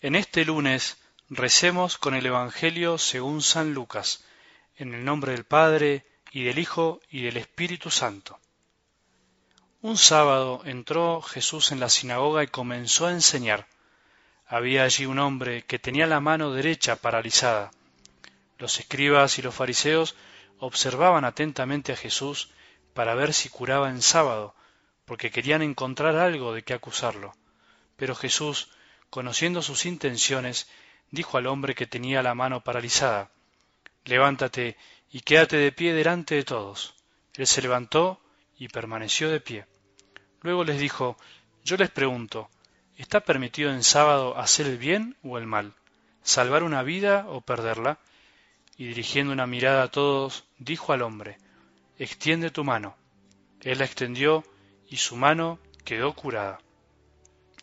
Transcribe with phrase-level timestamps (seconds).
[0.00, 0.96] En este lunes
[1.28, 4.22] recemos con el Evangelio según San Lucas,
[4.76, 8.38] en el nombre del Padre, y del Hijo, y del Espíritu Santo.
[9.82, 13.66] Un sábado entró Jesús en la sinagoga y comenzó a enseñar.
[14.46, 17.72] Había allí un hombre que tenía la mano derecha paralizada.
[18.56, 20.14] Los escribas y los fariseos
[20.60, 22.50] observaban atentamente a Jesús
[22.94, 24.54] para ver si curaba en sábado,
[25.04, 27.34] porque querían encontrar algo de qué acusarlo.
[27.96, 28.68] Pero Jesús
[29.10, 30.68] conociendo sus intenciones,
[31.10, 33.30] dijo al hombre que tenía la mano paralizada,
[34.04, 34.76] Levántate
[35.10, 36.94] y quédate de pie delante de todos.
[37.34, 38.20] Él se levantó
[38.58, 39.66] y permaneció de pie.
[40.42, 41.16] Luego les dijo,
[41.64, 42.48] Yo les pregunto,
[42.96, 45.74] ¿está permitido en sábado hacer el bien o el mal?
[46.22, 47.98] ¿Salvar una vida o perderla?
[48.76, 51.38] Y dirigiendo una mirada a todos, dijo al hombre,
[51.98, 52.96] Extiende tu mano.
[53.62, 54.44] Él la extendió
[54.88, 56.60] y su mano quedó curada.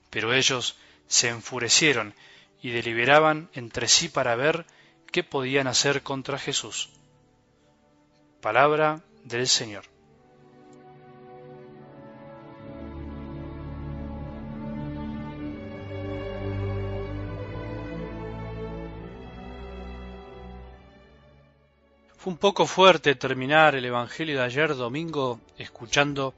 [0.10, 0.78] Pero ellos
[1.08, 2.14] se enfurecieron
[2.62, 4.66] y deliberaban entre sí para ver
[5.12, 6.90] qué podían hacer contra Jesús.
[8.42, 9.86] Palabra del Señor.
[22.18, 26.34] Fue un poco fuerte terminar el Evangelio de ayer domingo escuchando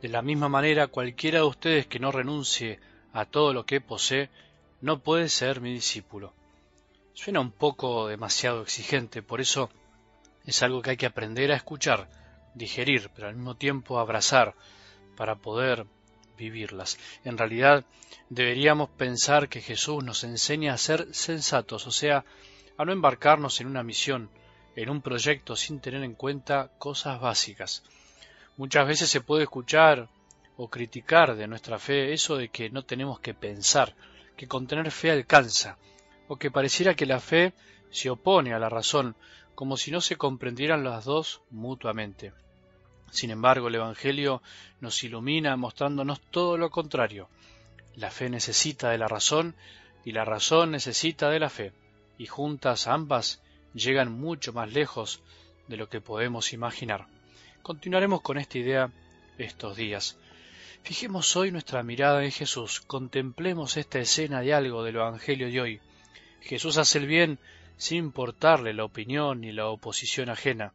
[0.00, 2.80] de la misma manera cualquiera de ustedes que no renuncie
[3.16, 4.28] a todo lo que posee,
[4.82, 6.34] no puede ser mi discípulo.
[7.14, 9.70] Suena un poco demasiado exigente, por eso
[10.44, 12.10] es algo que hay que aprender a escuchar,
[12.54, 14.54] digerir, pero al mismo tiempo abrazar
[15.16, 15.86] para poder
[16.36, 16.98] vivirlas.
[17.24, 17.86] En realidad
[18.28, 22.22] deberíamos pensar que Jesús nos enseña a ser sensatos, o sea,
[22.76, 24.28] a no embarcarnos en una misión,
[24.76, 27.82] en un proyecto sin tener en cuenta cosas básicas.
[28.58, 30.10] Muchas veces se puede escuchar
[30.56, 33.94] o criticar de nuestra fe eso de que no tenemos que pensar,
[34.36, 35.78] que con tener fe alcanza,
[36.28, 37.52] o que pareciera que la fe
[37.90, 39.16] se opone a la razón,
[39.54, 42.32] como si no se comprendieran las dos mutuamente.
[43.10, 44.42] Sin embargo, el Evangelio
[44.80, 47.28] nos ilumina mostrándonos todo lo contrario.
[47.94, 49.54] La fe necesita de la razón
[50.04, 51.72] y la razón necesita de la fe,
[52.18, 53.42] y juntas ambas
[53.74, 55.22] llegan mucho más lejos
[55.68, 57.06] de lo que podemos imaginar.
[57.62, 58.90] Continuaremos con esta idea
[59.38, 60.18] estos días.
[60.86, 65.80] Fijemos hoy nuestra mirada en Jesús, contemplemos esta escena de algo del Evangelio de hoy.
[66.40, 67.40] Jesús hace el bien
[67.76, 70.72] sin importarle la opinión ni la oposición ajena.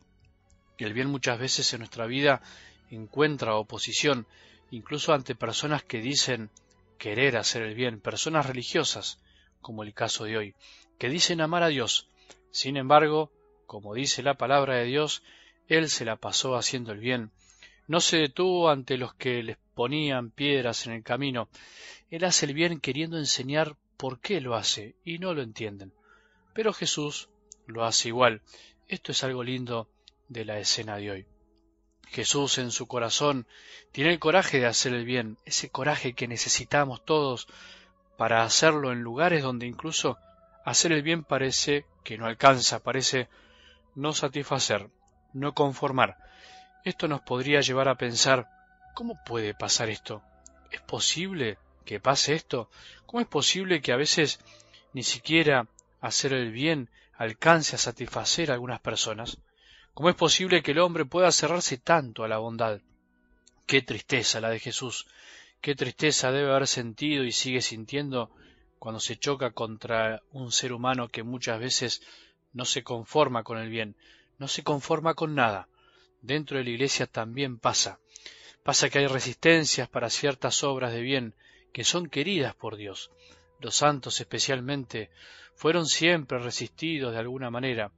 [0.78, 2.42] El bien muchas veces en nuestra vida
[2.90, 4.28] encuentra oposición,
[4.70, 6.50] incluso ante personas que dicen
[6.98, 9.18] querer hacer el bien, personas religiosas,
[9.62, 10.56] como el caso de hoy,
[11.00, 12.10] que dicen amar a Dios.
[12.52, 13.32] Sin embargo,
[13.66, 15.24] como dice la palabra de Dios,
[15.70, 17.32] Él se la pasó haciendo el bien.
[17.88, 21.50] No se detuvo ante los que les ponían piedras en el camino.
[22.10, 25.94] Él hace el bien queriendo enseñar por qué lo hace y no lo entienden.
[26.54, 27.30] Pero Jesús
[27.68, 28.42] lo hace igual.
[28.88, 29.88] Esto es algo lindo
[30.28, 31.26] de la escena de hoy.
[32.08, 33.48] Jesús en su corazón
[33.94, 37.48] tiene el coraje de hacer el bien, ese coraje que necesitamos todos
[38.18, 40.18] para hacerlo en lugares donde incluso
[40.66, 43.30] hacer el bien parece que no alcanza, parece
[43.96, 44.90] no satisfacer,
[45.34, 46.18] no conformar.
[46.84, 48.50] Esto nos podría llevar a pensar
[48.94, 50.22] ¿Cómo puede pasar esto?
[50.70, 52.70] ¿Es posible que pase esto?
[53.06, 54.40] ¿Cómo es posible que a veces
[54.94, 55.68] ni siquiera
[56.02, 59.38] hacer el bien alcance a satisfacer a algunas personas?
[59.94, 62.82] ¿Cómo es posible que el hombre pueda cerrarse tanto a la bondad?
[63.66, 65.08] Qué tristeza la de Jesús,
[65.62, 68.30] qué tristeza debe haber sentido y sigue sintiendo
[68.78, 72.02] cuando se choca contra un ser humano que muchas veces
[72.52, 73.96] no se conforma con el bien,
[74.38, 75.70] no se conforma con nada.
[76.22, 78.00] Dentro de la iglesia también pasa.
[78.64, 81.34] Pasa que hay resistencias para ciertas obras de bien
[81.74, 83.12] que son queridas por Dios.
[83.60, 85.10] Los santos especialmente
[85.56, 87.92] fueron siempre resistidos de alguna manera,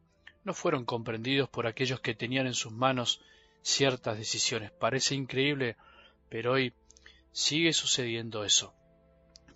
[0.43, 3.21] no fueron comprendidos por aquellos que tenían en sus manos
[3.61, 4.71] ciertas decisiones.
[4.71, 5.77] Parece increíble,
[6.29, 6.73] pero hoy
[7.31, 8.73] sigue sucediendo eso.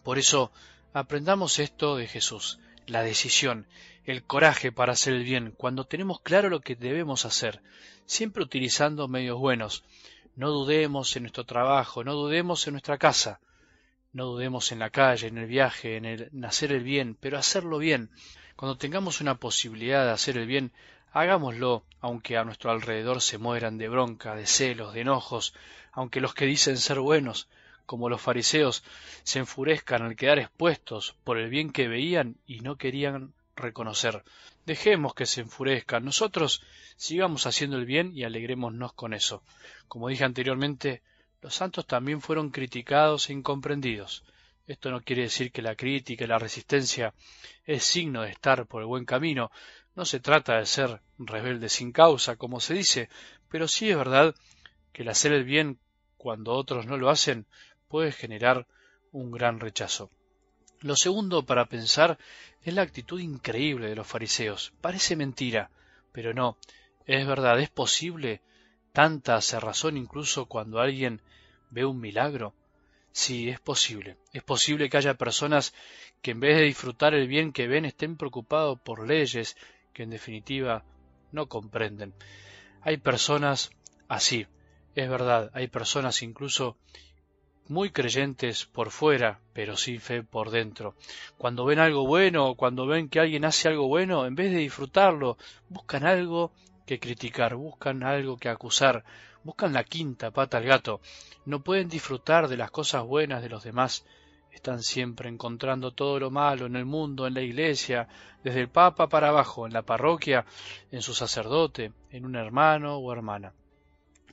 [0.03, 0.51] Por eso,
[0.93, 3.67] aprendamos esto de Jesús, la decisión,
[4.05, 7.61] el coraje para hacer el bien, cuando tenemos claro lo que debemos hacer,
[8.05, 9.83] siempre utilizando medios buenos,
[10.37, 13.39] no dudemos en nuestro trabajo, no dudemos en nuestra casa,
[14.13, 17.79] no dudemos en la calle, en el viaje, en, el, hacer el bien, pero hacerlo
[17.79, 18.11] bien.
[18.55, 20.71] Cuando tengamos una posibilidad de hacer el bien,
[21.11, 25.55] hagámoslo, aunque a nuestro alrededor se mueran de bronca, de celos, de enojos,
[25.91, 27.47] aunque los que dicen ser buenos,
[27.87, 28.83] como los fariseos,
[29.23, 34.23] se enfurezcan al quedar expuestos por el bien que veían y no querían reconocer.
[34.65, 36.05] Dejemos que se enfurezcan.
[36.05, 36.61] Nosotros
[36.95, 39.43] sigamos haciendo el bien y alegrémonos con eso.
[39.87, 41.01] Como dije anteriormente,
[41.41, 44.23] los santos también fueron criticados e incomprendidos.
[44.65, 47.13] Esto no quiere decir que la crítica y la resistencia
[47.65, 49.51] es signo de estar por el buen camino.
[49.95, 53.09] No se trata de ser rebelde sin causa, como se dice,
[53.49, 54.35] pero sí es verdad
[54.91, 55.79] que el hacer el bien
[56.17, 57.45] cuando otros no lo hacen
[57.87, 58.67] puede generar
[59.11, 60.11] un gran rechazo.
[60.81, 62.17] Lo segundo para pensar
[62.61, 64.73] es la actitud increíble de los fariseos.
[64.79, 65.71] Parece mentira,
[66.11, 66.57] pero no,
[67.05, 68.41] es verdad, es posible
[68.93, 71.21] tanta cerrazón incluso cuando alguien
[71.71, 72.53] ve un milagro.
[73.11, 74.17] Sí, es posible.
[74.33, 75.73] Es posible que haya personas
[76.21, 79.57] que en vez de disfrutar el bien que ven estén preocupados por leyes
[79.93, 80.83] que en definitiva
[81.31, 82.13] no comprenden.
[82.81, 83.71] Hay personas
[84.07, 84.45] así,
[84.93, 86.77] es verdad, hay personas incluso
[87.69, 90.95] muy creyentes por fuera, pero sin fe por dentro.
[91.37, 95.37] Cuando ven algo bueno, cuando ven que alguien hace algo bueno, en vez de disfrutarlo,
[95.69, 96.51] buscan algo
[96.85, 99.03] que criticar, buscan algo que acusar,
[99.43, 101.01] buscan la quinta pata al gato,
[101.45, 104.05] no pueden disfrutar de las cosas buenas de los demás,
[104.51, 108.07] están siempre encontrando todo lo malo en el mundo, en la iglesia,
[108.43, 110.45] desde el Papa para abajo, en la parroquia,
[110.91, 113.53] en su sacerdote, en un hermano o hermana.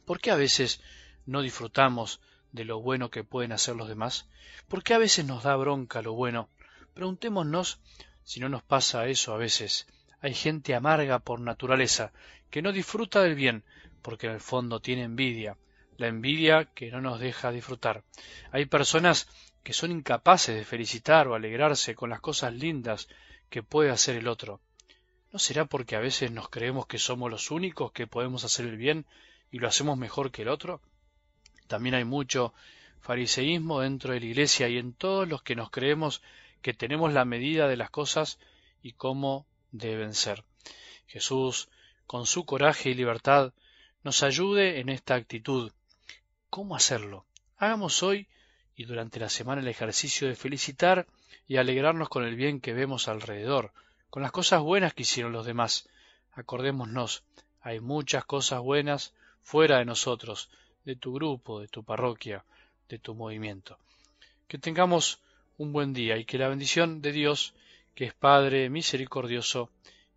[0.05, 0.81] ¿Por qué a veces
[1.27, 2.21] no disfrutamos
[2.55, 4.29] de lo bueno que pueden hacer los demás?
[4.69, 6.49] ¿Por qué a veces nos da bronca lo bueno?
[6.95, 7.81] Preguntémonos
[8.23, 9.89] si no nos pasa eso a veces.
[10.21, 12.13] Hay gente amarga por naturaleza,
[12.51, 13.65] que no disfruta del bien,
[14.03, 15.59] porque en el fondo tiene envidia,
[15.97, 18.05] la envidia que no nos deja disfrutar.
[18.53, 19.27] Hay personas
[19.65, 23.09] que son incapaces de felicitar o alegrarse con las cosas lindas
[23.51, 24.61] que puede hacer el otro.
[25.33, 28.77] ¿No será porque a veces nos creemos que somos los únicos que podemos hacer el
[28.77, 29.07] bien
[29.51, 30.81] y lo hacemos mejor que el otro?
[31.75, 32.55] También hay mucho
[33.01, 36.23] fariseísmo dentro de la Iglesia y en todos los que nos creemos
[36.63, 38.39] que tenemos la medida de las cosas
[38.81, 40.45] y cómo deben ser.
[41.09, 41.69] Jesús,
[42.07, 43.53] con su coraje y libertad,
[44.05, 45.73] nos ayude en esta actitud.
[46.49, 47.27] ¿Cómo hacerlo?
[47.57, 48.29] Hagamos hoy
[48.77, 51.09] y durante la semana el ejercicio de felicitar
[51.49, 53.73] y alegrarnos con el bien que vemos alrededor,
[54.11, 55.89] con las cosas buenas que hicieron los demás.
[56.35, 57.25] Acordémonos,
[57.63, 59.13] hay muchas cosas buenas
[59.43, 60.51] fuera de nosotros,
[60.85, 62.45] de tu grupo, de tu parroquia,
[62.89, 63.79] de tu movimiento.
[64.49, 65.21] Que tengamos
[65.57, 67.55] un buen día y que la bendición de Dios
[67.95, 69.71] que es Padre misericordioso,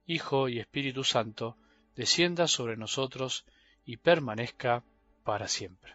[0.07, 1.57] Hijo y Espíritu Santo,
[1.95, 3.45] descienda sobre nosotros
[3.85, 4.83] y permanezca
[5.23, 5.93] para siempre.